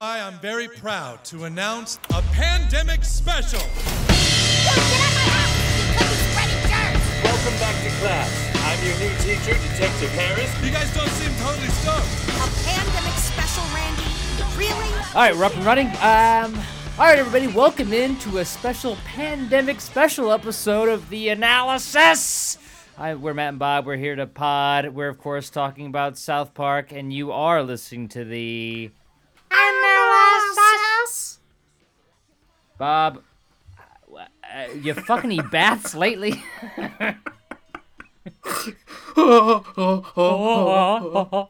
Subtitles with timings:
[0.00, 3.58] I am very proud to announce a pandemic special.
[7.24, 8.30] Welcome back to class.
[8.62, 10.64] I'm your new teacher, Detective Harris.
[10.64, 12.06] You guys don't seem totally stoked.
[12.28, 14.04] A pandemic special, Randy?
[14.56, 14.88] Really?
[15.16, 15.88] All right, we're up and running.
[15.88, 16.54] Um,
[16.96, 22.56] all right, everybody, welcome into a special pandemic special episode of the analysis.
[22.98, 23.84] Hi, we're Matt and Bob.
[23.84, 24.90] We're here to pod.
[24.90, 28.92] We're of course talking about South Park, and you are listening to the
[29.50, 29.87] Analysis.
[32.78, 33.22] Bob.
[34.12, 34.24] uh,
[34.54, 36.42] uh, you fucking eat bats lately?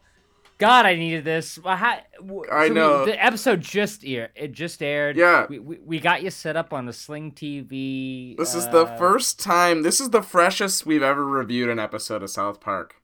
[0.59, 1.57] God, I needed this.
[1.59, 3.05] Well, how- w- I so we- know.
[3.05, 4.31] the episode just aired.
[4.35, 5.17] It just aired.
[5.17, 5.47] Yeah.
[5.49, 8.37] We, we, we got you set up on a Sling TV.
[8.37, 9.83] This is the uh, first time.
[9.83, 12.97] This is the freshest we've ever reviewed an episode of South Park.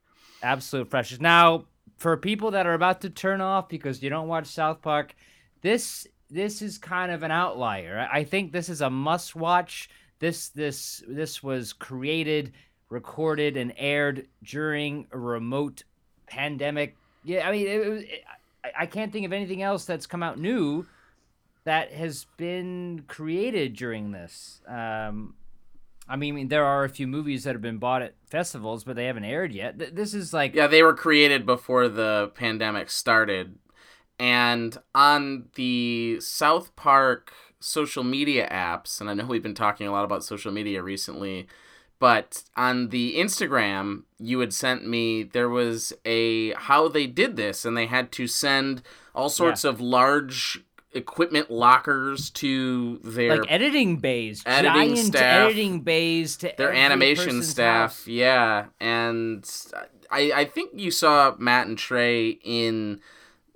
[0.42, 1.20] absolute freshest.
[1.20, 5.14] Now, for people that are about to turn off because you don't watch South Park,
[5.62, 8.08] this this is kind of an outlier.
[8.12, 9.88] I think this is a must watch.
[10.18, 12.52] This this this was created,
[12.88, 15.84] recorded, and aired during a remote
[16.26, 16.96] pandemic.
[17.22, 18.24] Yeah, I mean, it, it,
[18.64, 20.86] I, I can't think of anything else that's come out new
[21.64, 24.60] that has been created during this.
[24.68, 25.34] Um,
[26.08, 29.06] I mean, there are a few movies that have been bought at festivals, but they
[29.06, 29.94] haven't aired yet.
[29.94, 33.58] This is like Yeah, they were created before the pandemic started.
[34.18, 39.92] And on the South Park social media apps, and I know we've been talking a
[39.92, 41.46] lot about social media recently,
[41.98, 47.64] but on the Instagram, you had sent me there was a how they did this,
[47.64, 48.82] and they had to send
[49.14, 55.80] all sorts of large equipment lockers to their like editing bays, editing giant staff, editing
[55.80, 58.06] bays to their animation staff house.
[58.06, 58.66] yeah.
[58.80, 59.44] And
[60.10, 63.00] i i think you saw matt and trey in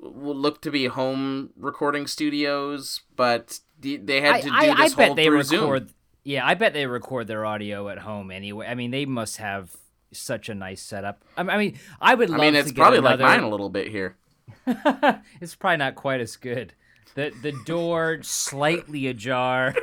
[0.01, 4.95] look to be home recording studios but they had I, to do I, I this
[4.95, 5.89] bet whole they through record.
[5.89, 5.95] Zoom.
[6.25, 8.67] Yeah, I bet they record their audio at home anyway.
[8.67, 9.75] I mean, they must have
[10.13, 11.25] such a nice setup.
[11.37, 13.23] I I mean, I would i mean it's probably another...
[13.23, 14.17] like mine a little bit here
[15.41, 16.75] it's probably not quite as good.
[17.15, 19.75] The the door slightly ajar.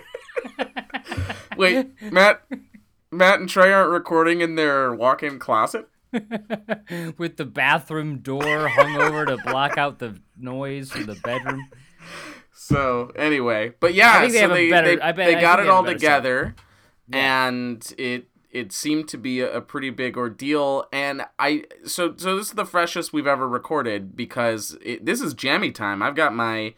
[1.57, 2.45] wait matt
[3.11, 5.87] matt and trey aren't recording in their walk-in closet
[7.17, 11.69] with the bathroom door hung over to block out the noise from the bedroom.
[12.53, 15.59] So anyway, but yeah, I think they so they, better- they, I bet- they got
[15.59, 16.55] it they have a all together,
[17.11, 20.85] and it it seemed to be a, a pretty big ordeal.
[20.93, 25.33] And I so so this is the freshest we've ever recorded because it, this is
[25.33, 26.01] jammy time.
[26.01, 26.73] I've got my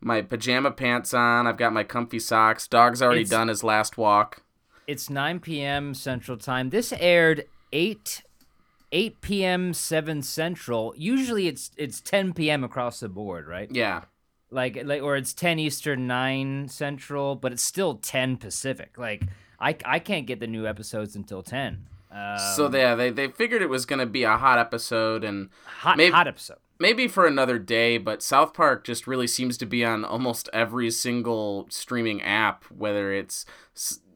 [0.00, 1.46] my pajama pants on.
[1.46, 2.66] I've got my comfy socks.
[2.66, 4.42] Dog's already It's- done his last walk.
[4.86, 5.92] It's 9 p.m.
[5.92, 6.70] Central Time.
[6.70, 7.44] This aired
[7.74, 8.22] 8
[8.92, 9.74] 8 p.m.
[9.74, 10.94] 7 Central.
[10.96, 12.64] Usually it's it's 10 p.m.
[12.64, 13.68] across the board, right?
[13.70, 14.04] Yeah,
[14.50, 18.96] Like like or it's 10 Eastern, 9 Central, but it's still 10 Pacific.
[18.98, 19.24] Like
[19.60, 21.86] I I can't get the new episodes until 10.
[22.10, 25.96] Um, so yeah, they they figured it was gonna be a hot episode and hot
[25.98, 26.56] maybe- hot episode.
[26.78, 30.90] maybe for another day, but South Park just really seems to be on almost every
[30.90, 32.64] single streaming app.
[32.70, 33.44] Whether it's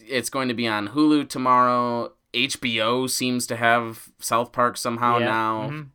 [0.00, 5.24] it's going to be on Hulu tomorrow, HBO seems to have South Park somehow Yeah,
[5.26, 5.68] now.
[5.70, 5.86] mhm.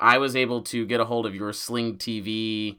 [0.00, 2.76] I was able to get a hold of your Sling TV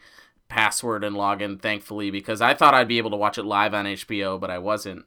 [0.49, 3.85] password and login, thankfully, because I thought I'd be able to watch it live on
[3.85, 5.05] HBO, but I wasn't.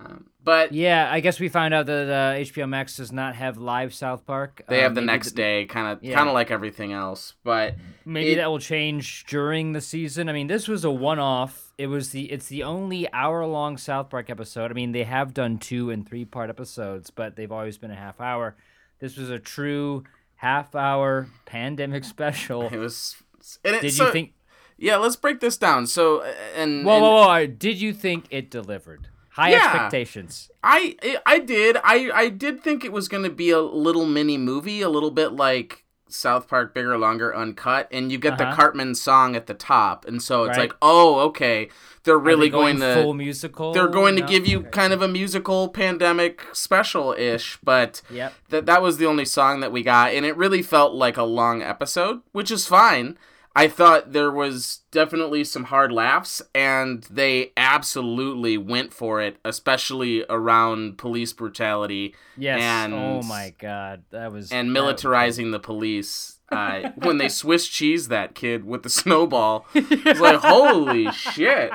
[0.00, 3.58] Um, but Yeah, I guess we found out that uh, HBO Max does not have
[3.58, 4.62] live South Park.
[4.68, 6.14] they Uh, have the next day, kind of Yeah.
[6.16, 7.34] kind of like everything else.
[7.44, 7.74] But
[8.06, 10.28] Maybe It- that will change during the season.
[10.28, 11.69] I mean, this was a one-off.
[11.80, 14.70] It was the it's the only hour-long South Park episode.
[14.70, 18.20] I mean, they have done two and three-part episodes, but they've always been a half
[18.20, 18.54] hour.
[18.98, 20.04] This was a true
[20.36, 22.62] half-hour pandemic special.
[22.68, 23.16] it was.
[23.64, 24.34] And it, Did so- you think?
[24.76, 25.86] Yeah, let's break this down.
[25.86, 26.22] So,
[26.56, 27.46] and, Whoa, and whoa, whoa!
[27.46, 29.08] Did you think it delivered?
[29.30, 29.64] High Yeah.
[29.64, 30.50] expectations.
[30.62, 31.76] I I did.
[31.82, 35.10] I I did think it was going to be a little mini movie, a little
[35.10, 38.56] bit like South Park Bigger Longer Uncut, and you get the Uh-huh.
[38.56, 40.70] Cartman song at the top, and so it's Right.
[40.70, 41.68] like, oh, okay,
[42.04, 43.72] they're really they going, to full musical.
[43.72, 44.26] they're going to No?
[44.28, 44.68] give you Okay.
[44.70, 48.32] kind of a musical pandemic special ish, but Yep.
[48.50, 51.22] that that was the only song that we got, and it really felt like a
[51.24, 53.16] long episode, which is fine.
[53.54, 60.24] I thought there was definitely some hard laughs, and they absolutely went for it, especially
[60.30, 62.60] around police brutality Yes.
[62.60, 66.38] and oh my God, that was and militarizing the police.
[66.50, 71.72] Uh, when they Swiss cheese that kid with the snowball, it's like holy shit.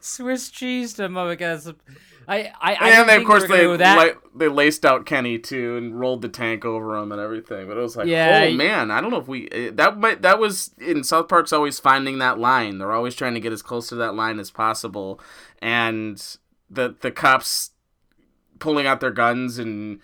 [0.00, 1.08] Swiss cheese to
[1.66, 1.74] it's-
[2.30, 3.96] I, I, I and they, of course they that.
[3.96, 7.66] la- they laced out Kenny too and rolled the tank over him and everything.
[7.66, 9.98] But it was like, Yeah, oh y- man, I don't know if we eh, that
[9.98, 12.78] might that was in South Park's always finding that line.
[12.78, 15.20] They're always trying to get as close to that line as possible,
[15.60, 16.22] and
[16.70, 17.72] the the cops
[18.60, 20.00] pulling out their guns and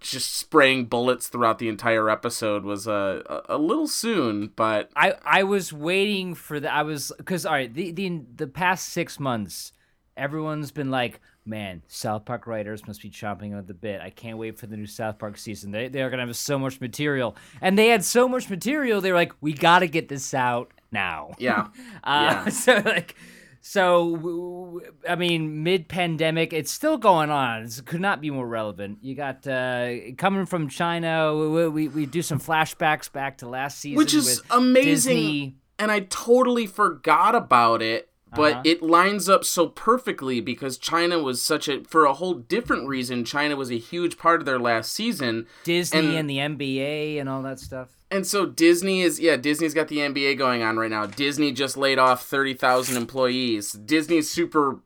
[0.00, 5.14] just spraying bullets throughout the entire episode was a a, a little soon, but I
[5.24, 9.18] I was waiting for the I was because all right the the the past six
[9.18, 9.72] months
[10.16, 14.38] everyone's been like man South Park writers must be chomping at the bit I can't
[14.38, 17.36] wait for the new South Park season they they are gonna have so much material
[17.60, 20.72] and they had so much material they were like we got to get this out
[20.92, 21.68] now yeah.
[22.04, 22.48] uh, Yeah.
[22.48, 23.14] so like
[23.60, 28.98] so I mean mid pandemic it's still going on it could not be more relevant
[29.02, 33.78] you got uh coming from China we, we, we do some flashbacks back to last
[33.78, 34.84] season Which is amazing.
[34.84, 35.56] Disney.
[35.78, 38.10] and I totally forgot about it.
[38.36, 38.62] But Uh-huh.
[38.64, 43.24] it lines up so perfectly because China was such a for a whole different reason.
[43.24, 47.28] China was a huge part of their last season, Disney And- and, the NBA and
[47.28, 47.90] all that stuff.
[48.10, 51.06] and so Disney is yeah Disney's got the NBA going on right now.
[51.06, 53.72] Disney just laid off thirty thousand employees.
[53.72, 54.80] Disney's super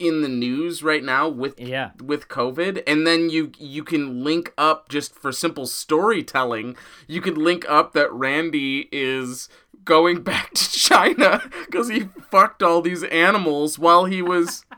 [0.00, 1.90] in the news right now with Yeah.
[2.02, 6.76] with COVID, and then you you can link up just for simple storytelling.
[7.06, 9.48] You can link up that Randy is
[9.84, 14.64] going back to China because he fucked all these animals while he was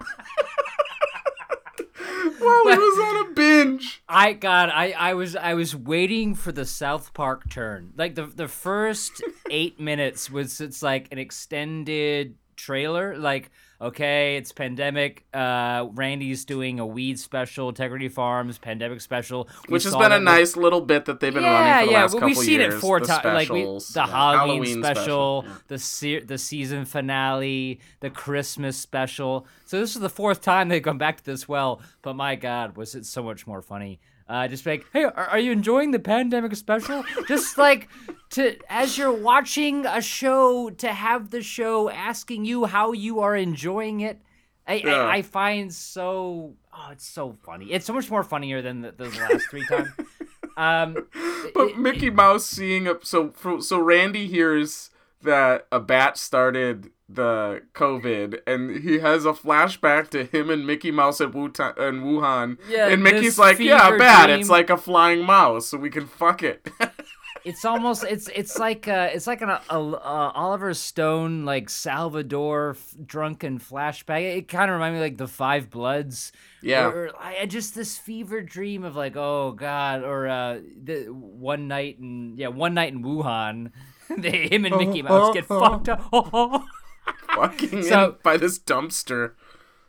[2.39, 4.03] while he was on a binge.
[4.09, 7.93] I God, I, I was I was waiting for the South Park turn.
[7.97, 13.17] Like the the first eight minutes was it's like an extended trailer.
[13.17, 13.51] Like
[13.81, 15.25] okay, it's pandemic.
[15.33, 20.21] Uh, Randy's doing a weed special, Integrity Farms pandemic special, We Which has been a
[20.21, 22.03] nice little bit that they've been yeah, running for the yeah.
[22.03, 22.75] last well, couple we've seen years.
[22.75, 23.25] it four times.
[23.25, 25.55] Like we, the yeah, Halloween, special, yeah.
[25.69, 29.47] the se- the season finale, the Christmas special.
[29.67, 31.81] So this is the fourth time they've gone back to this well.
[32.03, 34.01] But my God, was it so much more funny?
[34.29, 37.05] Uh, just like, hey, are, are you enjoying the pandemic special?
[37.29, 37.89] just like
[38.31, 43.37] to as you're watching a show to have the show asking you how you are
[43.37, 44.21] enjoying it.
[44.67, 44.95] I, Yeah.
[45.03, 47.67] I, I find so oh it's so funny.
[47.73, 49.91] It's so much more funnier than the, the last three times.
[50.57, 51.07] Um,
[51.55, 54.91] But it- Mickey Mouse seeing a so for- so Randy hears
[55.27, 60.91] that a bat started the COVID, and he has a flashback to him and Mickey
[60.91, 61.79] Mouse at Wuhan.
[61.79, 62.59] In Wuhan.
[62.69, 64.27] Yeah, and Mickey's like, "Yeah, fever bat.
[64.27, 66.69] dream." It's like a flying mouse, so we can fuck it."
[67.47, 72.71] It's almost it's it's like uh it's like an uh, uh, Oliver Stone like Salvador
[72.71, 74.37] f- drunken flashback.
[74.37, 76.33] It kind of reminded me like the Five Bloods.
[76.61, 76.89] Yeah.
[76.89, 81.69] Or, or I just this fever dream of like oh god or uh the one
[81.69, 83.71] night in yeah one night in Wuhan.
[84.19, 86.11] they, him and Mickey Mouse get fucked up.
[87.35, 89.33] Fucking So- in by this dumpster.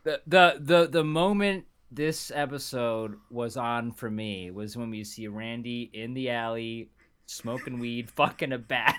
[0.04, 5.28] the the the the moment this episode was on for me was when we see
[5.28, 6.90] Randy in the alley
[7.26, 8.98] smoking weed, fucking a bat.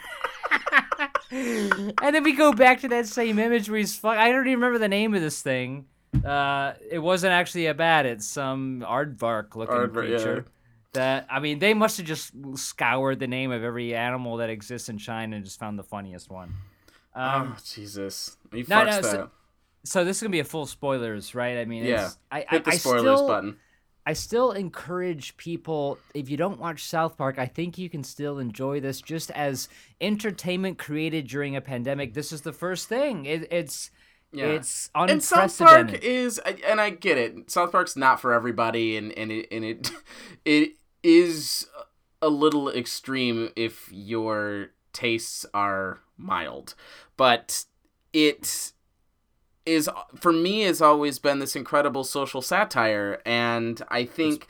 [1.30, 4.16] and then we go back to that same image where he's fuck.
[4.16, 5.86] I don't even remember the name of this thing.
[6.24, 8.06] Uh, it wasn't actually a bat.
[8.06, 10.40] It's some aardvark looking Aardvark, yeah.
[10.94, 14.88] That I mean, they must have just scoured the name of every animal that exists
[14.88, 16.54] in China and just found the funniest one.
[17.14, 19.30] Um, oh Jesus, he no, no, so-
[19.84, 21.58] so this is gonna be a full spoilers, right?
[21.58, 23.56] I mean, yeah, it's, I, hit I, the I spoilers still, button.
[24.06, 28.38] I still encourage people if you don't watch South Park, I think you can still
[28.38, 29.68] enjoy this just as
[30.00, 32.14] entertainment created during a pandemic.
[32.14, 33.26] This is the first thing.
[33.26, 33.90] It, it's
[34.32, 34.46] Yeah.
[34.46, 36.04] it's and South Park unprecedented.
[36.04, 37.50] is, and I get it.
[37.50, 39.90] South Park's not for everybody, and and it and it
[40.44, 41.66] it is
[42.20, 46.74] a little extreme if your tastes are mild,
[47.16, 47.64] but
[48.12, 48.72] it
[49.64, 54.46] is for me has always been this incredible social satire, and I think.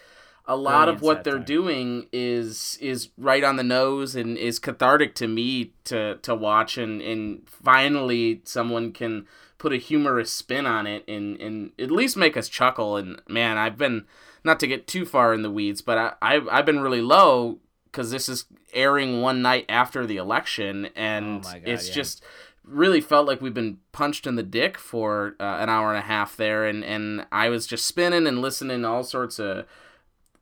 [0.51, 5.15] A lot of what they're doing is is right on the nose and is cathartic
[5.17, 9.27] to me to to watch and and finally someone can
[9.59, 13.59] put a humorous spin on it and and at least make us chuckle and man
[13.59, 14.07] I've been
[14.45, 17.59] not to get too far in the weeds but I I've, I've been really low
[17.85, 21.95] because this is airing one night after the election and Oh God, it's yeah.
[21.95, 22.23] just
[22.65, 26.07] really felt like we've been punched in the dick for uh, an hour and a
[26.07, 29.67] half there and and I was just spinning and listening to all sorts of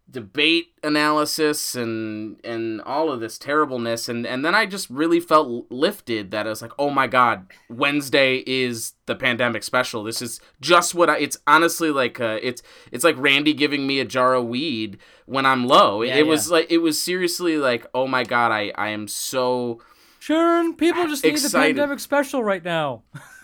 [0.09, 5.67] debate analysis and and all of this terribleness and and then I just really felt
[5.69, 10.41] lifted that I was like oh my god Wednesday is the pandemic special this is
[10.61, 14.35] just what I it's honestly like uh, it's it's like Randy giving me a jar
[14.35, 16.53] of weed when I'm low Yeah, it was yeah.
[16.53, 19.81] like it was seriously like oh my god I I am so
[20.21, 23.05] Sure, people just need the pandemic special right now.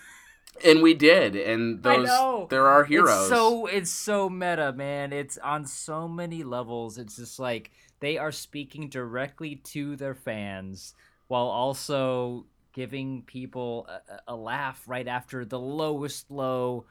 [0.64, 2.08] And we did, and those
[2.48, 3.20] there are heroes.
[3.22, 5.12] It's so it's so meta, man.
[5.12, 6.98] It's on so many levels.
[6.98, 10.94] It's just like they are speaking directly to their fans
[11.28, 16.84] while also giving people a, a laugh right after the lowest low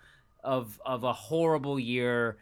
[0.43, 2.37] of of a horrible year.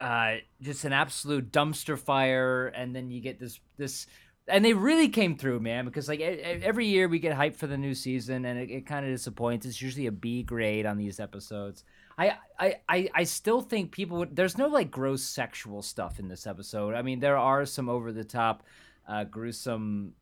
[0.00, 4.06] Uh, just an absolute dumpster fire, and then you get this this
[4.48, 5.84] and they really came through, man.
[5.84, 9.04] Because like every year we get hyped for the new season, and it, it kind
[9.04, 9.66] of disappoints.
[9.66, 11.84] It's usually a B grade on these episodes.
[12.16, 14.34] I, I, I, I still think people would.
[14.34, 16.94] There's no like gross sexual stuff in this episode.
[16.94, 18.64] I mean, there are some over the top,
[19.08, 20.14] uh, gruesome,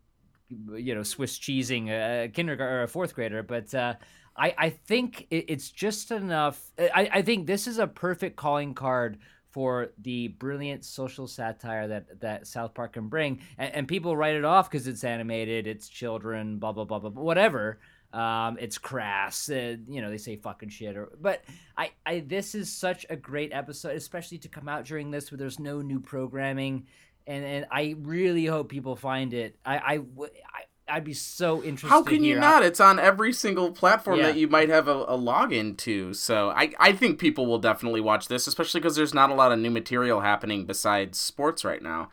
[0.49, 3.75] you know, Swiss cheesing a kindergarten or a fourth grader, but.
[3.75, 3.95] Uh,
[4.39, 6.61] I, I think it, it's just enough.
[6.79, 9.17] I, I think this is a perfect calling card
[9.57, 14.35] for the brilliant social satire that that South Park can bring, and, and people write
[14.35, 17.79] it off because it's animated, it's children, blah blah blah blah, whatever.
[18.13, 20.11] Um, it's crass, uh, you know.
[20.11, 21.43] They say fucking shit, or but
[21.75, 25.39] I, I this is such a great episode, especially to come out during this where
[25.39, 26.87] there's no new programming,
[27.27, 29.57] and and I really hope people find it.
[29.65, 31.89] I I, I I'd be so interested.
[31.89, 32.63] How can you not?
[32.63, 34.27] It's on every single platform Yeah.
[34.27, 36.15] that you might have a, a login to.
[36.15, 39.51] So I, I think people will definitely watch this, especially because there's not a lot
[39.51, 42.11] of new material happening besides sports right now.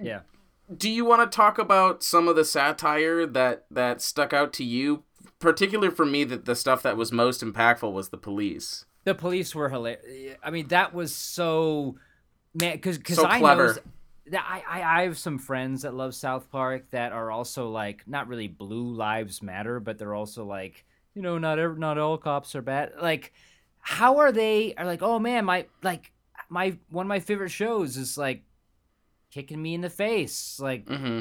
[0.00, 0.20] Yeah.
[0.76, 4.64] Do you want to talk about some of the satire that that stuck out to
[4.64, 5.04] you?
[5.38, 8.84] Particularly for me, that the stuff that was most impactful was the police.
[9.04, 10.36] The police were hilarious.
[10.42, 11.96] I mean, that was so
[12.54, 13.78] man, because because So I clever.
[14.32, 18.28] I, I I have some friends that love South Park that are also like not
[18.28, 20.84] really Blue Lives Matter, but they're also like
[21.14, 22.92] you know not ev- not all cops are bad.
[23.00, 23.32] Like,
[23.80, 24.74] how are they?
[24.76, 26.12] Are like oh man, my like
[26.48, 28.42] my one of my favorite shows is like
[29.30, 30.58] kicking me in the face.
[30.60, 31.20] Like Mm-hmm.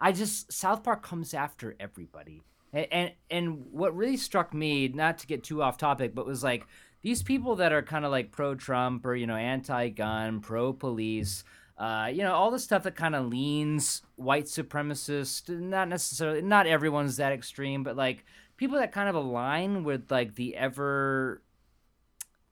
[0.00, 2.42] I just South Park comes after everybody.
[2.72, 6.42] And, and and what really struck me, not to get too off topic, but was
[6.44, 6.66] like
[7.02, 11.44] these people that are kind of like pro Trump or you know anti-gun, pro police,
[11.76, 15.48] uh, you know all the stuff that kind of leans white supremacist.
[15.48, 18.24] Not necessarily, not everyone's that extreme, but like
[18.56, 21.42] people that kind of align with like the ever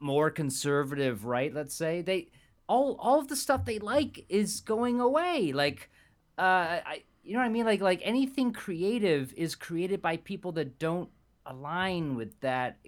[0.00, 1.54] more conservative right.
[1.54, 2.28] Let's say they
[2.66, 5.52] all all of the stuff they like is going away.
[5.52, 5.90] Like
[6.36, 7.64] uh, I, you know what I mean?
[7.64, 11.10] Like like anything creative is created by people that don't
[11.46, 12.78] align with that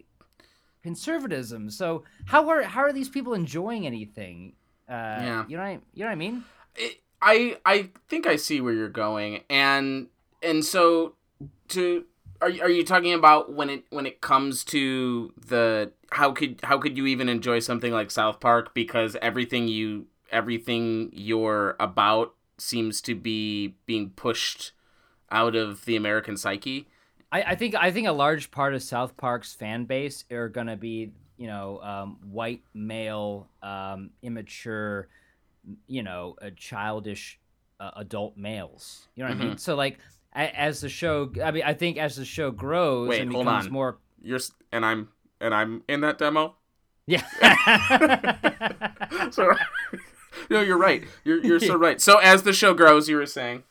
[0.82, 1.70] conservatism.
[1.70, 4.54] So how are how are these people enjoying anything?
[4.88, 5.44] Uh, Yeah.
[5.48, 6.44] You know what I, you know what I mean?
[6.76, 10.08] it- I I think I see where you're going, and
[10.42, 11.14] and so
[11.68, 12.04] to
[12.42, 16.60] are you- are you talking about when it when it comes to the how could
[16.64, 22.34] how could you even enjoy something like South Park because everything you everything you're about
[22.58, 24.72] seems to be being pushed
[25.30, 26.86] out of the American psyche.
[27.32, 30.76] I, I think I think a large part of South Park's fan base are gonna
[30.76, 35.08] be you know um, white male um, immature
[35.86, 37.38] you know uh, childish
[37.80, 39.08] uh, adult males.
[39.14, 39.58] You know what I mean?
[39.58, 39.98] So like
[40.32, 43.66] as the show, I mean I think as the show grows Wait, and hold becomes
[43.66, 43.72] on.
[43.72, 44.40] more, you're
[44.72, 45.08] and I'm
[45.40, 46.56] and I'm in that demo.
[47.06, 47.22] yeah.
[49.30, 49.52] So
[50.50, 51.04] no, you're right.
[51.24, 52.00] You're you're so right.
[52.00, 53.62] So as the show grows, you were saying.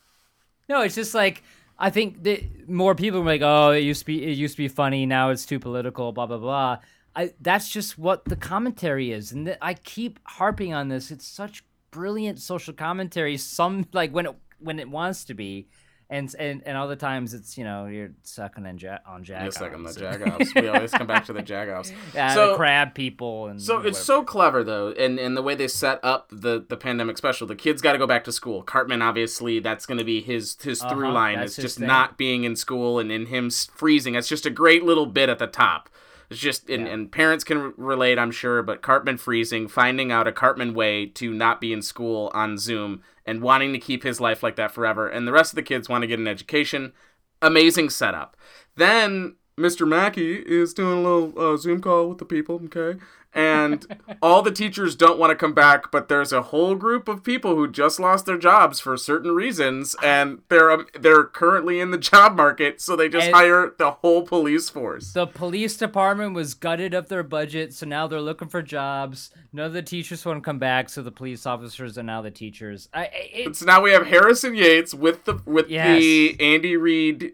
[0.68, 1.42] No, it's just like
[1.78, 4.62] I think that more people are like, oh, it used to be it used to
[4.62, 6.78] be funny, now it's too political, blah blah blah.
[7.16, 11.10] I that's just what the commentary is, and th- I keep harping on this.
[11.10, 13.36] It's such brilliant social commentary.
[13.36, 15.68] Some like when it when it wants to be,
[16.10, 19.42] and and and other times it's you know you're sucking on ja- on jag.
[19.42, 20.60] You're sucking the jagoffs.
[20.60, 21.92] we always come back to the jagoffs.
[22.14, 23.88] Yeah, so the crab people and So whatever.
[23.90, 27.46] it's so clever though, and and the way they set up the the pandemic special.
[27.46, 28.62] The kids got to go back to school.
[28.64, 31.38] Cartman obviously that's going to be his his through Uh-huh, line.
[31.38, 31.86] that's It's just thing.
[31.86, 34.16] not being in school and in him freezing.
[34.16, 35.88] It's just a great little bit at the top.
[36.30, 36.92] It's just and, Yeah.
[36.92, 38.62] and parents can relate, I'm sure.
[38.62, 43.02] But Cartman freezing, finding out a Cartman way to not be in school on Zoom,
[43.26, 45.08] and wanting to keep his life like that forever.
[45.08, 46.92] And the rest of the kids want to get an education.
[47.42, 48.36] Amazing setup.
[48.76, 49.86] Then Mr.
[49.86, 52.98] Mackey is doing a little uh, Zoom call with the people, okay?
[53.34, 53.84] And
[54.22, 57.56] all the teachers don't want to come back, but there's a whole group of people
[57.56, 61.98] who just lost their jobs for certain reasons, and they're um, they're currently in the
[61.98, 65.12] job market, so they just And- hire the whole police force.
[65.12, 69.32] The police department was gutted of their budget, so now they're looking for jobs.
[69.52, 72.30] None of the teachers want to come back, so the police officers are now the
[72.30, 72.88] teachers.
[72.94, 75.98] I, it, So now we have Harrison Yates with the with Yes.
[75.98, 77.32] the Andy Reid.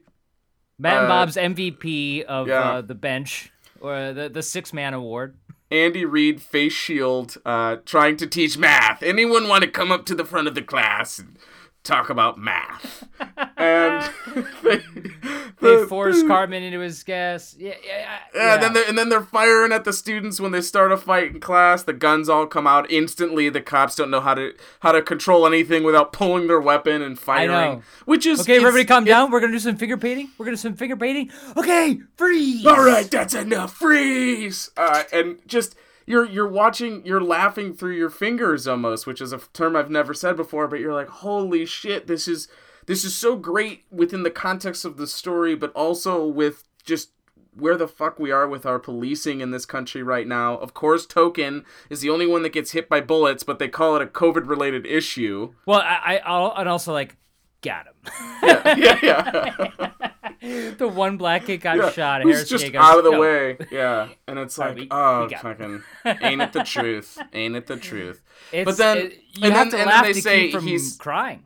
[0.79, 2.61] Matt and uh, Bob's MVP of yeah.
[2.61, 3.53] uh, the bench
[3.83, 5.37] or the the six man award.
[5.71, 9.03] Andy Reid face shield, uh, trying to teach math.
[9.03, 11.37] Anyone want to come up to the front of the class and
[11.83, 13.09] talk about math.
[13.57, 14.11] and
[14.63, 14.83] they,
[15.61, 17.55] They force Cartman into his gas.
[17.59, 18.19] Yeah, yeah, yeah.
[18.35, 20.97] Yeah, and then they're, and then they're firing at the students when they start a
[20.97, 21.83] fight in class.
[21.83, 23.49] The guns all come out instantly.
[23.49, 27.19] The cops don't know how to how to control anything without pulling their weapon and
[27.19, 27.83] firing.
[28.05, 29.31] Which is Okay, everybody, calm down.
[29.31, 30.31] We're gonna do some finger painting.
[30.39, 31.31] We're gonna do some finger painting.
[31.57, 32.67] Okay, freeze.
[32.67, 33.75] All right, that's enough.
[33.75, 34.71] Freeze.
[34.77, 35.75] Uh, and just
[36.11, 40.15] you're you're watching, you're laughing through your fingers almost, which is a term I've never
[40.15, 40.69] said before.
[40.69, 42.49] But you're like, holy shit, this is
[42.87, 47.11] this is so great within the context of the story, but also with just
[47.55, 50.57] where the fuck we are with our policing in this country right now.
[50.57, 53.97] Of course, Token is the only one that gets hit by bullets, but they call
[53.97, 55.55] it a COVID related issue.
[55.67, 57.17] Well, I, I, I'll, and also like,
[57.61, 57.95] got him.
[58.43, 59.91] yeah, yeah.
[60.79, 62.23] the one black kid got Yeah, shot.
[62.23, 63.57] who's just goes, out of the "No." way.
[63.71, 67.19] Yeah, and it's like, we- oh, we fucking, ain't it the truth?
[67.33, 68.23] Ain't it the truth?
[68.53, 70.97] It's, but then, it- you and have then, to and then they say from he's
[70.97, 71.45] crying.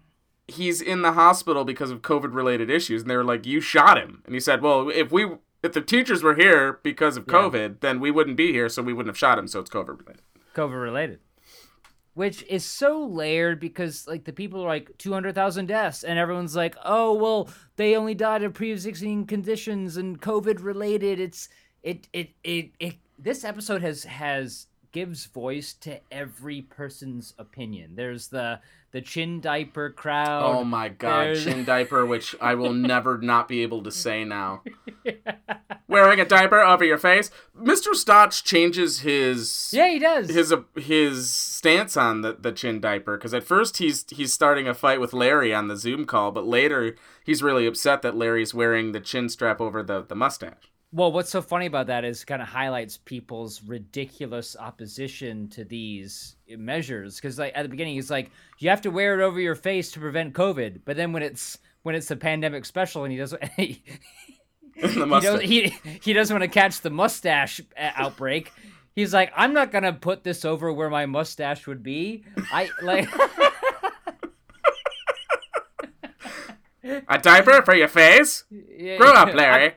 [0.49, 3.99] he's in the hospital because of COVID related issues, and they were like, you shot
[3.99, 5.27] him, and he said, well, if we
[5.63, 8.93] if the teachers were here because of COVID, then we wouldn't be here, so we
[8.93, 9.49] wouldn't have shot him.
[9.49, 10.23] So it's COVID related.
[10.55, 11.21] COVID related.
[12.15, 16.19] Which is so layered because like the people are like two hundred thousand deaths and
[16.19, 21.19] everyone's like, oh well, they only died of pre-existing conditions and COVID related.
[21.19, 21.49] It's
[21.83, 22.95] it it it it.
[23.19, 27.97] This episode has has gives voice to every person's opinion.
[27.97, 28.61] There's the
[28.93, 30.43] the chin diaper crowd.
[30.45, 34.25] Oh my god, There's- chin diaper, which I will never not be able to say
[34.25, 34.63] now.
[35.89, 37.31] Wearing a diaper over your face.
[37.61, 37.95] Mr.
[37.95, 40.31] Stotch changes his Yeah, he does.
[40.31, 44.67] his uh, his stance on the, the chin diaper because at first he's he's starting
[44.69, 48.55] a fight with Larry on the Zoom call, but later he's really upset that Larry's
[48.55, 50.71] wearing the chin strap over the, the mustache.
[50.95, 56.37] Well, what's so funny about that is kind of highlights people's ridiculous opposition to these
[56.49, 57.17] measures.
[57.17, 59.91] Because like at the beginning, he's like, "You have to wear it over your face
[59.93, 63.43] to prevent COVID," but then when it's when it's a pandemic special and he doesn't
[63.57, 63.83] he,
[64.77, 68.53] he, doesn't he, doesn't want to catch the mustache uh, outbreak.
[68.95, 72.23] He's like, "I'm not gonna put this over where my mustache would be."
[72.53, 73.09] I like.
[77.09, 78.45] a diaper for your face?
[78.49, 79.75] Yeah, Grow up, I- Larry.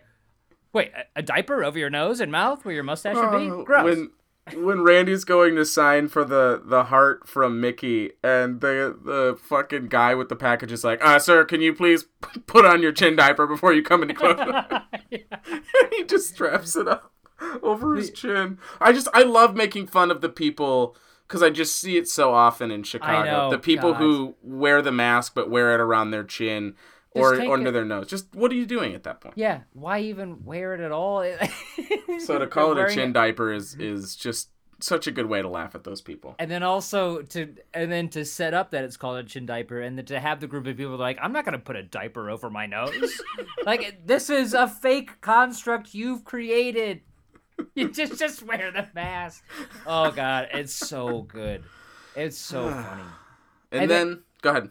[0.74, 3.64] Wait, a, a diaper over your nose and mouth where your mustache would be?
[3.66, 3.82] Gross.
[3.82, 4.12] Uh, When
[4.64, 9.88] when Randy's going to sign for the the heart from Mickey, and the the fucking
[9.88, 12.94] guy with the package is like, "Uh, sir, can you please p- put on your
[12.94, 14.42] chin diaper before you come any closer?"
[15.12, 15.22] and
[15.92, 17.12] he just straps it up
[17.62, 18.58] over his chin.
[18.80, 20.96] I just I love making fun of the people
[21.28, 23.30] because I just see it so often in Chicago.
[23.30, 24.00] know, the people God.
[24.02, 26.76] who wear the mask but wear it around their chin.
[27.20, 28.08] Or under it- their nose.
[28.08, 29.36] Just what are you doing at that point?
[29.38, 31.24] Yeah, why even wear it at all?
[32.20, 34.50] So to call it a chin diaper is is just
[34.80, 36.36] such a good way to laugh at those people.
[36.38, 39.82] and then also to and then to set up that it's called a chin diaper,
[39.82, 42.30] and then to have the group of people like, I'm not gonna put a diaper
[42.30, 43.22] over my nose.
[43.66, 47.02] like this is a fake construct you've created.
[47.76, 49.44] You just just wear the mask.
[49.86, 51.64] Oh god, it's so good.
[52.16, 53.04] It's so funny.
[53.72, 54.70] And, And then then- go ahead.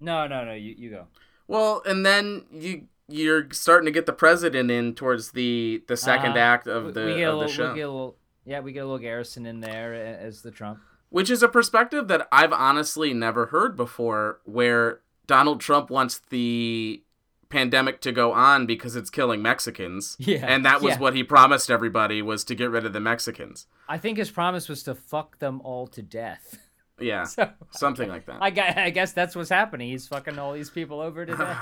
[0.00, 0.52] No, no, no.
[0.54, 1.06] You you go.
[1.48, 6.28] Well, and then you you're starting to get the president in towards the the 2nd
[6.30, 6.38] Uh-huh.
[6.38, 8.80] act of the we get a of the little, show, we little, yeah, we get
[8.80, 10.78] a little Garrison in there as the Trump.
[11.08, 17.02] which is a perspective that I've honestly never heard before, where Donald Trump wants the
[17.48, 20.16] pandemic to go on because it's killing Mexicans.
[20.20, 20.98] Yeah, and that was yeah.
[21.00, 23.66] what he promised everybody was to get rid of the Mexicans.
[23.88, 26.58] I think his promise was to fuck them all to death.
[27.00, 28.38] Yeah, So something like that.
[28.40, 29.88] I guess, I guess that's what's happening.
[29.90, 31.54] He's fucking all these people over today.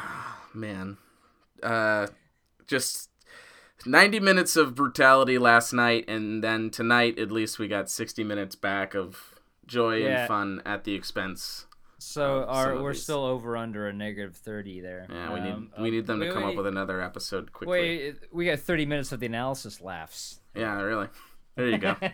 [0.55, 0.97] man
[1.63, 2.07] uh
[2.67, 3.09] just
[3.85, 8.55] 90 minutes of brutality last night and then tonight at least we got 60 minutes
[8.57, 10.21] back of joy Yeah.
[10.21, 11.67] and fun at the expense
[11.99, 15.07] So Um, our, we're still over under a negative thirty there.
[15.11, 17.79] yeah we need Um, we need them to wait, come up with another episode quickly
[17.81, 20.41] Wait, we got thirty minutes of the analysis laughs.
[20.55, 21.09] yeah really
[21.57, 21.97] there you go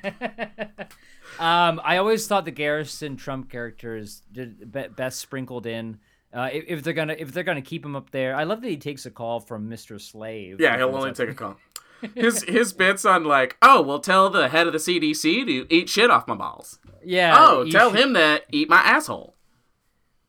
[1.39, 5.99] Um, I always thought the Garrison Trump characters did best sprinkled in.
[6.33, 8.69] Uh, if, if they're gonna if they're gonna keep him up there, I love that
[8.69, 9.99] he takes a call from Mr.
[10.01, 10.61] Slave.
[10.61, 11.57] yeah He he'll only take a call
[12.15, 15.89] his his bits on like oh well tell the head of the cdc to eat
[15.89, 17.35] shit off my balls Yeah.
[17.39, 19.35] oh tell him to eat my asshole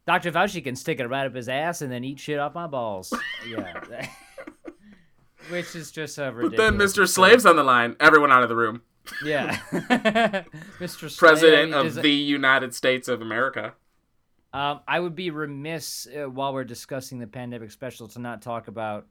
[0.06, 0.32] Dr.
[0.32, 3.13] Fauci can stick it right up his ass and then eat shit off my balls.
[3.47, 3.82] Yeah.
[5.49, 6.58] Which is just a but ridiculous.
[6.58, 8.82] then mr slave's on the line everyone out of the room
[9.25, 9.57] Yeah.
[10.79, 11.17] Mr.
[11.17, 13.73] President mean, of the united states of america
[14.53, 18.67] Um, I would be remiss uh, while we're discussing the pandemic special to not talk
[18.67, 19.07] about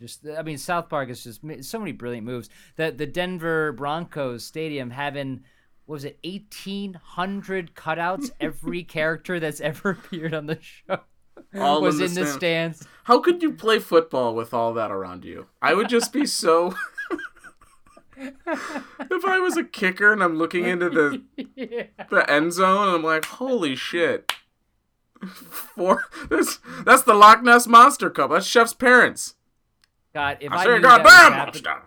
[0.00, 0.26] just.
[0.38, 2.48] I mean, South Park is just so many brilliant moves.
[2.76, 5.42] The the Denver Broncos stadium having
[5.86, 11.00] what was it eighteen hundred cutouts every character that's ever appeared on the show.
[11.54, 12.78] all was in in the the stands.
[12.78, 12.88] stands.
[13.04, 15.46] How could you play football with all that around you?
[15.60, 16.74] I would just be so.
[18.16, 21.22] If I was a kicker and I'm looking into the
[22.10, 24.32] the end zone and I'm like, holy shit.
[25.26, 28.30] Four, that's that's the Loch Ness Monster Cup.
[28.30, 29.34] That's Chef's parents.
[30.12, 31.82] God, if I I, say, knew that was goddamn monster.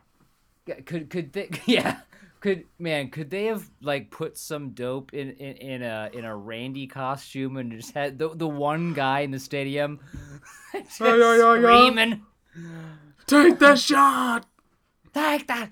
[0.86, 2.00] Could could they yeah
[2.42, 6.36] could man could they have like put some dope in in, in a in a
[6.36, 10.00] Randy costume and just had the the one guy in the stadium
[10.74, 11.62] just Yeah, yeah, yeah, yeah.
[11.62, 12.22] screaming
[13.28, 14.46] Take the shot.
[15.14, 15.70] take that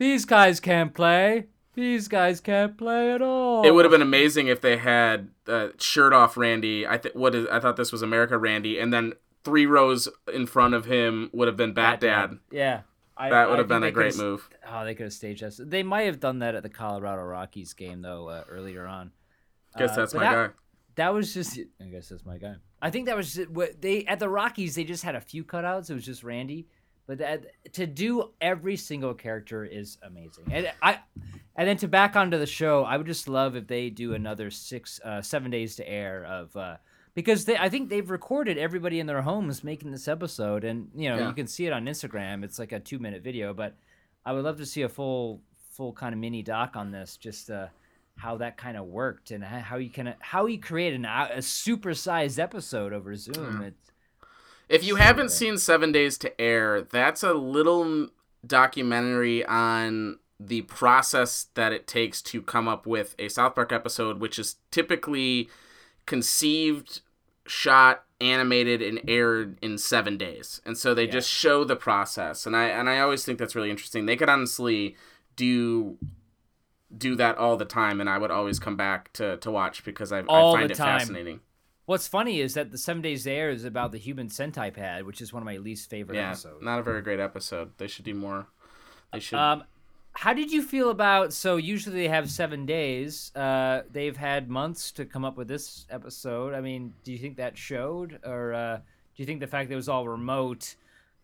[0.00, 4.48] these guys can't play these guys can't play at all It would have been amazing
[4.48, 6.86] if they had uh, shirt off Randy.
[6.86, 9.12] I th- what is I thought this was America Randy, and then
[9.44, 12.38] three rows in front of him would have been Bat Dad.
[12.50, 12.80] yeah
[13.16, 14.48] I, That would I have been a great move.
[14.68, 17.72] oh they could have staged us they might have done that at the Colorado Rockies
[17.74, 19.12] game though uh, earlier on
[19.78, 20.54] Guess Uh, that's my that- guy.
[20.96, 21.56] That was just.
[21.80, 22.56] I guess that's my guy.
[22.82, 24.74] I think that was just, what they at the Rockies.
[24.74, 25.88] They just had a few cutouts.
[25.88, 26.66] It was just Randy,
[27.10, 30.44] but that, to do every single character is amazing.
[30.52, 31.00] And I,
[31.56, 34.48] and then to back onto the show, I would just love if they do another
[34.50, 36.56] six, uh, seven days to air of.
[36.56, 36.76] Uh,
[37.14, 41.08] because they, I think they've recorded everybody in their homes making this episode, and you
[41.08, 41.26] know Yeah.
[41.28, 42.44] you can see it on Instagram.
[42.44, 43.74] It's like a two minute video, but
[44.24, 45.40] I would love to see a full,
[45.72, 47.16] full kind of mini doc on this.
[47.16, 47.66] Just uh,
[48.16, 52.38] how that kind of worked and how you can how you create an, a supersized
[52.38, 53.62] episode over Zoom.
[53.62, 53.90] It's
[54.70, 58.08] If you haven't seen Seven Days to Air, that's a little
[58.46, 64.20] documentary on the process that it takes to come up with a South Park episode,
[64.20, 65.50] which is typically
[66.06, 67.00] conceived,
[67.46, 70.62] shot, animated, and aired in seven days.
[70.64, 71.10] And so they Yeah.
[71.12, 74.06] just show the process, and I and I always think that's really interesting.
[74.06, 74.96] They could honestly
[75.34, 75.98] do
[76.96, 80.12] do that all the time, and I would always come back to to watch because
[80.12, 81.40] I, All I find it fascinating.
[81.90, 85.32] What's funny is that the Seven Days to Air is about the HUMANCENTiPAD, which is
[85.32, 86.62] one of my least favorite Yeah, episodes.
[86.62, 87.72] not a very great episode.
[87.78, 88.46] They should do more.
[89.12, 89.40] They should.
[89.40, 89.64] Um,
[90.12, 91.32] how did you feel about?
[91.32, 93.34] So usually they have seven days.
[93.34, 96.54] Uh, they've had months to come up with this episode.
[96.54, 98.82] I mean, do you think that showed, or uh, do
[99.16, 100.76] you think the fact that it was all remote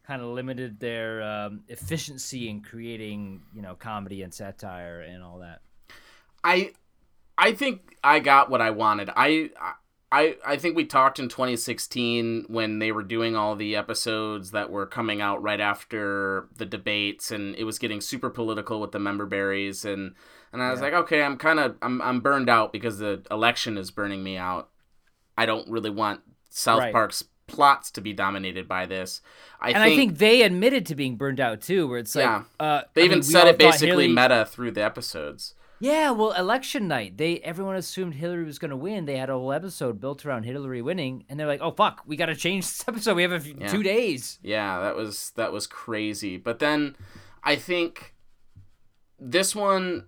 [0.04, 5.38] kind of limited their um, efficiency in creating, you know, comedy and satire and all
[5.38, 5.60] that?
[6.42, 6.72] I
[7.38, 9.10] I think I got what I wanted.
[9.14, 9.50] I
[10.20, 14.70] I I think we talked in 2016 when they were doing all the episodes that
[14.70, 18.98] were coming out right after the debates and it was getting super political with the
[18.98, 20.14] member berries and
[20.52, 23.76] and I was like, okay, I'm kind of I'm I'm burned out because the election
[23.76, 24.70] is burning me out.
[25.36, 26.92] I don't really want South Right.
[26.92, 29.20] Park's plots to be dominated by this.
[29.60, 32.24] I and think, I think they admitted to being burned out too, where it's like,
[32.24, 32.42] Yeah.
[32.58, 35.54] uh, they I even mean, said it basically Hillary- meta through the episodes.
[35.78, 39.04] Yeah, well, election night, they everyone assumed Hillary was going to win.
[39.04, 42.16] They had a whole episode built around Hillary winning, and they're like, "Oh fuck, we
[42.16, 43.14] got to change this episode.
[43.14, 43.68] We have a few, Yeah.
[43.68, 46.36] two days." Yeah, that was that was crazy.
[46.38, 46.96] But then
[47.44, 48.14] I think
[49.18, 50.06] this one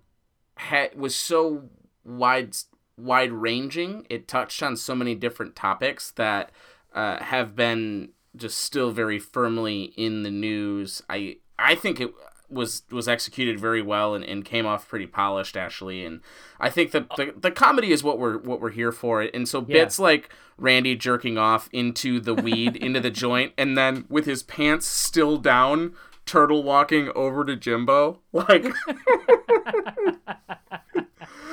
[0.57, 1.69] had was so
[2.03, 2.55] wide
[2.97, 4.07] wide ranging.
[4.09, 6.51] It touched on so many different topics that
[6.93, 11.01] uh, have been just still very firmly in the news.
[11.09, 12.11] I I think it
[12.49, 16.03] was was executed very well and, and came off pretty polished actually.
[16.05, 16.21] And
[16.59, 19.21] I think that the, the comedy is what we're what we're here for.
[19.21, 19.83] And so Yeah.
[19.83, 24.43] bits like Randy jerking off into the weed into the joint and then with his
[24.43, 25.93] pants still down
[26.25, 28.65] turtle walking over to Jimbo like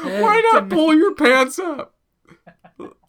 [0.03, 1.95] why not pull your pants up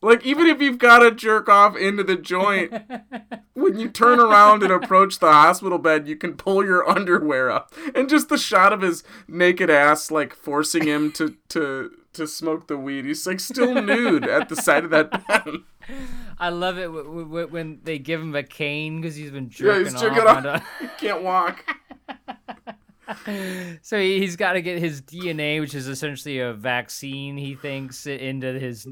[0.01, 2.73] like even if you've got to jerk off into the joint
[3.53, 7.73] when you turn around and approach the hospital bed, you can pull your underwear up,
[7.95, 12.67] and just the shot of his naked ass, like forcing him to to to smoke
[12.67, 13.05] the weed.
[13.05, 15.47] He's like still nude at the side of that bed.
[16.39, 19.93] I love it w- w- when they give him a cane because he's been jerking
[19.93, 20.35] yeah, jerking he's off.
[20.35, 20.55] jerking off.
[20.55, 21.63] onto- He can't walk.
[23.81, 27.37] So he- he's got to get his DNA, which is essentially a vaccine.
[27.37, 28.87] He thinks into his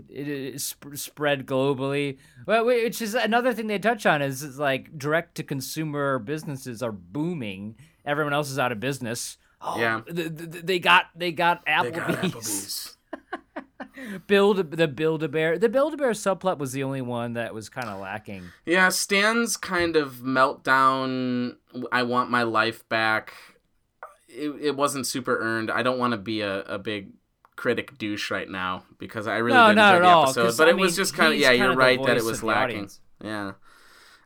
[0.64, 2.18] sp- spread globally.
[2.46, 6.82] Well, which is another thing they touch on is, is like direct to consumer businesses
[6.82, 7.76] are booming.
[8.06, 9.38] Everyone else is out of business.
[9.62, 10.02] Oh, Yeah.
[10.06, 12.98] th- th- they got they got They got Applebee's.
[14.28, 15.58] Build the Build a Bear.
[15.58, 18.44] The Build a Bear subplot was the only one that was kind of lacking.
[18.66, 21.56] Yeah, Stan's kind of meltdown.
[21.92, 23.34] I want my life back.
[24.36, 25.72] It, it wasn't super earned.
[25.72, 27.14] I don't want to be a, a big
[27.56, 30.58] critic douche right now because I really No, did enjoy the all, episode.
[30.58, 31.52] But I it was just kind of yeah.
[31.52, 32.76] You're right that it was lacking.
[32.78, 33.00] audience.
[33.24, 33.54] Yeah,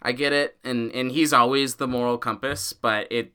[0.01, 2.73] I get it, and and he's always the moral compass.
[2.73, 3.33] But it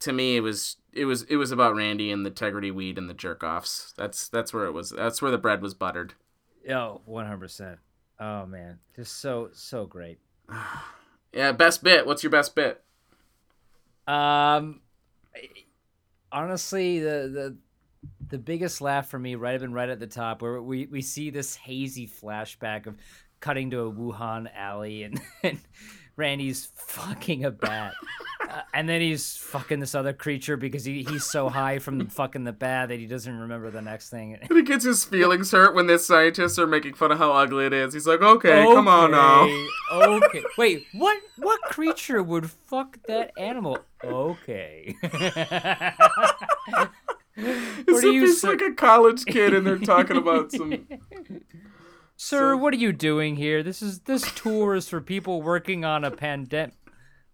[0.00, 3.08] to me it was it was it was about Randy and the integrity weed and
[3.08, 3.94] the jerk offs.
[3.96, 4.90] That's that's where it was.
[4.90, 6.14] That's where the bread was buttered.
[6.68, 7.78] Oh, Oh, one hundred percent.
[8.18, 10.18] Oh man, just so so great.
[11.32, 12.06] Yeah, best bit.
[12.06, 12.82] What's your best bit?
[14.06, 14.80] Um,
[16.36, 17.56] honestly, the the
[18.28, 21.00] the biggest laugh for me, right up and right at the top, where we we
[21.02, 22.96] see this hazy flashback of
[23.40, 25.58] cutting to a Wuhan alley and, and
[26.16, 27.92] Randy's fucking a bat.
[28.72, 32.52] And then he's fucking this other creature because he, he's so high from fucking the
[32.52, 34.38] bat that he doesn't remember the next thing.
[34.48, 37.66] And he gets his feelings hurt when the scientists are making fun of how ugly
[37.66, 37.94] it is.
[37.94, 39.48] He's like, okay, okay come on now.
[39.92, 40.42] okay.
[40.58, 43.78] Wait, what what creature would fuck that animal?
[44.02, 44.94] Okay.
[45.02, 45.22] As
[47.86, 50.86] if he's like a college kid and they're talking about some
[52.16, 52.56] Sir, so...
[52.56, 53.62] what are you doing here?
[53.62, 56.74] This is this tour is for people working on a pandemic.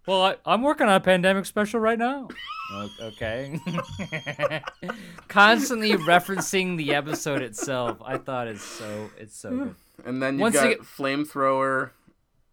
[0.07, 2.29] Well, I, I'm working on a pandemic special right now.
[3.01, 3.61] Okay.
[5.29, 7.99] Constantly referencing the episode itself.
[8.03, 9.75] I thought it's so it's so good.
[10.07, 10.81] And then you got get...
[10.81, 11.91] flamethrower.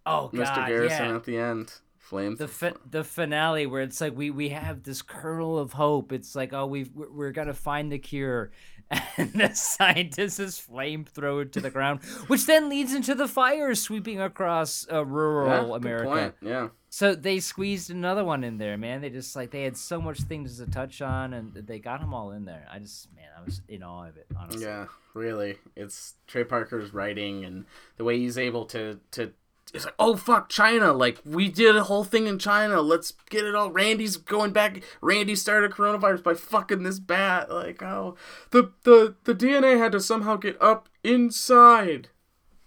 [0.05, 0.67] Oh God, Mr.
[0.67, 1.15] Garrison yeah.
[1.15, 1.73] at the end.
[1.97, 2.35] Flame.
[2.35, 6.11] The fi- the finale where it's like we we have this kernel of hope.
[6.11, 8.51] It's like oh we've we're, we're gonna find the cure,
[9.17, 14.19] and the scientist is flamethrower to the ground, which then leads into the fire sweeping
[14.19, 16.33] across uh, rural yeah, America.
[16.41, 16.69] Yeah.
[16.89, 19.01] So they squeezed another one in there, man.
[19.01, 22.15] They just like they had so much things to touch on, and they got them
[22.15, 22.65] all in there.
[22.71, 24.63] I just, man, I was in awe of it, honestly.
[24.63, 25.57] Yeah, really.
[25.75, 27.65] It's Trey Parker's writing and
[27.97, 29.33] the way he's able to to
[29.73, 30.93] it's like, oh fuck, China!
[30.93, 32.81] Like we did a whole thing in China.
[32.81, 33.71] Let's get it all.
[33.71, 34.81] Randy's going back.
[35.01, 37.51] Randy started coronavirus by fucking this bat.
[37.51, 38.15] Like, oh,
[38.51, 42.09] the the the DNA had to somehow get up inside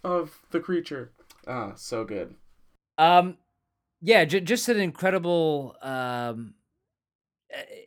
[0.05, 1.13] of the creature.
[1.47, 2.37] Ah, so good.
[2.99, 3.39] Um,
[4.01, 6.55] yeah, j- just an incredible um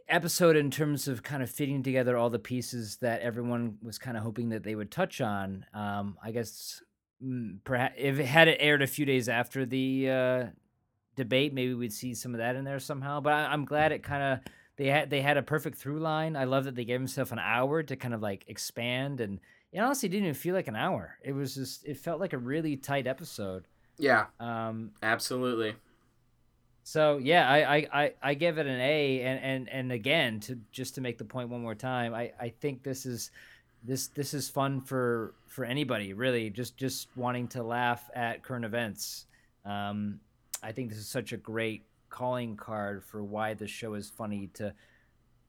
[0.08, 4.16] episode in terms of kind of fitting together all the pieces that everyone was kind
[4.18, 5.66] of hoping that they would touch on.
[5.74, 6.82] Um, I guess
[7.64, 10.46] perhaps if it had it aired a few days after the uh,
[11.16, 13.20] debate, maybe we'd see some of that in there somehow.
[13.20, 16.36] But I, am glad it kind of they had they had a perfect through line.
[16.36, 19.40] I love that they gave himself an hour to kind of like expand, and
[19.72, 21.18] it honestly didn't even feel like an hour.
[21.24, 23.68] It was just it felt like a really tight episode.
[23.98, 24.26] Yeah.
[24.40, 24.92] Um.
[25.02, 25.76] Absolutely.
[26.84, 30.60] So yeah, I, I, I, I give it an A, and, and and again to
[30.72, 33.32] just to make the point one more time, I, I think this is
[33.86, 38.66] this this is fun for for anybody really just just wanting to laugh at current
[38.66, 39.26] events.
[39.66, 40.20] Um,
[40.62, 44.50] i think this is such a great calling card for why the show is funny
[44.54, 44.74] to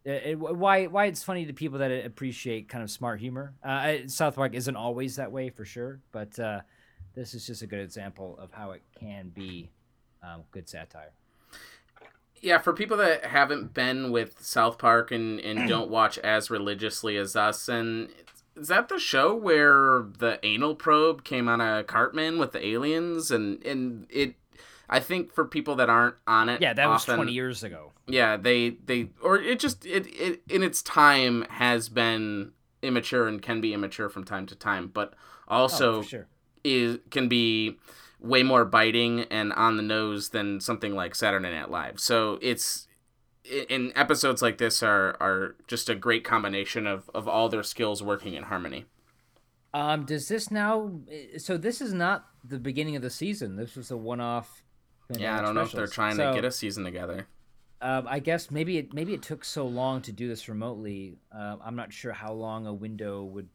[0.05, 3.55] it, why why it's funny to people that appreciate kind of smart humor.
[3.62, 6.61] Uh, south park isn't always that way for sure but uh,
[7.14, 9.70] this is just a good example of how it can be
[10.22, 11.12] um, good satire.
[12.42, 17.16] Yeah, for people that haven't been with South Park and, and don't watch as religiously
[17.16, 18.11] as us, and
[18.57, 23.31] is that the show where the anal probe came on a Cartman with the aliens
[23.31, 24.35] and and it
[24.88, 27.92] I think for people that aren't on it Yeah, that often, was 20 years ago.
[28.07, 33.42] Yeah, they they or it just it, it in its time has been immature and
[33.42, 35.14] can be immature from time to time, but
[35.49, 36.27] also oh, sure.
[36.64, 37.79] is can be
[38.21, 42.01] way more biting and on the nose than something like Saturday Night Live.
[42.01, 42.86] So it's
[43.69, 48.03] in episodes like this are are just a great combination of of all their skills
[48.03, 48.87] working in harmony.
[49.75, 51.01] Um, does this now?
[51.39, 53.57] So this is not the beginning of the season.
[53.57, 54.63] This was a one-off.
[55.11, 57.27] Yeah, I don't know if they're trying so, to get a season together.
[57.83, 61.19] Um, I guess maybe it maybe it took so long to do this remotely.
[61.31, 63.49] Uh, I'm not sure how long a window would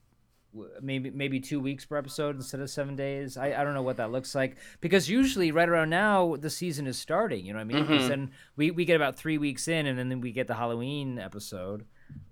[0.81, 3.37] maybe maybe two weeks per episode instead of seven days.
[3.37, 6.87] I, I don't know what that looks like because usually right around now the season
[6.87, 7.45] is starting.
[7.45, 7.85] You know what I mean?
[7.85, 8.07] Mm-hmm.
[8.07, 11.85] then we, we get about three weeks in, and then we get the Halloween episode,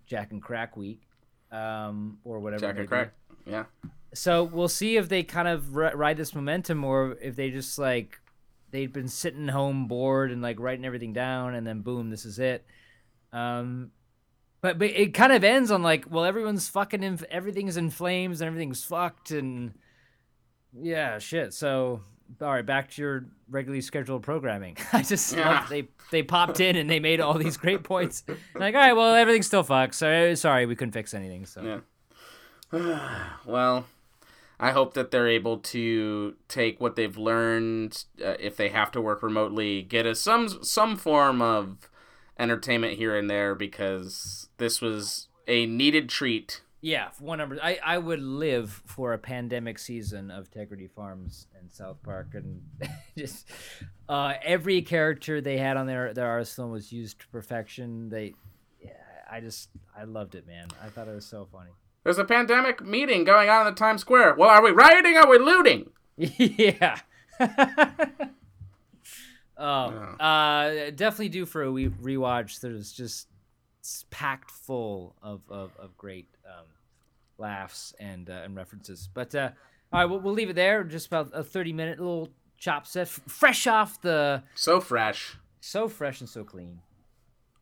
[0.06, 1.02] Jack and Crack week,
[1.52, 2.68] um, or whatever.
[2.68, 3.14] Jack and Crack,
[3.46, 3.66] yeah.
[4.14, 7.78] So we'll see if they kind of r- ride this momentum, or if they just
[7.80, 8.20] like
[8.72, 12.40] they've been sitting home bored and like writing everything down, and then boom, this is
[12.40, 12.66] it.
[13.32, 13.92] Um,
[14.62, 18.42] but but it kind of ends on like, well, everyone's fucking in, everything's in flames
[18.42, 19.74] and everything's fucked and
[20.74, 21.54] yeah, shit.
[21.54, 22.02] So
[22.42, 24.78] all right, back to your regularly scheduled programming.
[24.94, 25.66] I just yeah.
[25.70, 28.24] they they popped in and they made all these great points.
[28.56, 29.96] like, all right, well, everything's still fucked.
[29.96, 31.46] So sorry, we couldn't fix anything.
[31.46, 31.82] So
[32.72, 33.30] yeah.
[33.46, 33.86] well,
[34.60, 39.02] I hope that they're able to take what they've learned, uh, if they have to
[39.02, 41.89] work remotely, get a some some form of
[42.40, 46.62] entertainment here and there because this was a needed treat.
[46.82, 47.60] Yeah, one number.
[47.62, 52.62] I, I would live for a pandemic season of Tegridy Farms and South Park, and
[53.18, 53.50] just
[54.08, 58.08] uh, every character they had on their their arsenal was used to perfection.
[58.08, 58.34] They,
[58.82, 58.92] yeah,
[59.30, 60.68] I just I loved it, man.
[60.82, 61.72] I thought it was so funny.
[62.06, 64.36] There's a pandemic meeting going on in the Times Square.
[64.36, 65.18] Well, are we rioting?
[65.18, 65.90] Or are we looting?
[66.18, 67.00] yeah.
[69.60, 69.64] oh,
[70.24, 72.60] uh, definitely due for a we- rewatch.
[72.62, 73.28] There's just
[74.10, 76.66] packed full of of, of great um,
[77.38, 79.10] laughs and uh, and references.
[79.14, 79.50] But uh,
[79.92, 80.84] all right, we'll, we'll leave it there.
[80.84, 85.38] Just about a 30 minute little chop set, f- fresh off the So fresh.
[85.62, 86.80] so fresh and so clean.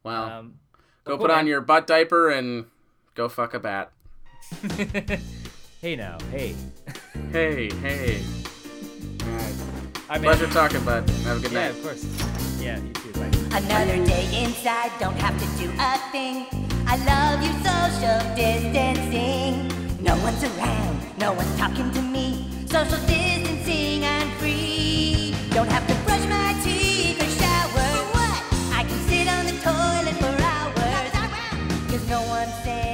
[0.04, 0.60] Well, Um,
[1.04, 1.48] go put on man.
[1.48, 2.66] your butt diaper and
[3.16, 3.92] go fuck a bat.
[5.82, 6.56] hey now, hey.
[7.32, 8.22] Hey, hey.
[10.10, 10.22] Alright.
[10.22, 11.10] I mean, Pleasure talking, bud.
[11.26, 11.72] Have a good yeah, night.
[11.72, 12.06] of course.
[12.62, 13.12] Yeah, you too.
[13.20, 13.58] Bye.
[13.58, 16.46] Another day inside, don't have to do a thing.
[16.88, 19.68] I love you, social distancing.
[20.02, 22.48] No one's around, no one's talking to me.
[22.68, 25.36] Social distancing, I'm free.
[25.50, 27.90] Don't have to brush my teeth or shower.
[28.16, 28.44] What?
[28.80, 31.12] I can sit on the toilet for hours.
[31.92, 32.87] Cause no one's saying